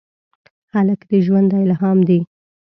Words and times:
هلک 0.73 1.01
د 1.09 1.11
ژونده 1.25 1.57
الهام 1.65 1.99
دی. 2.07 2.19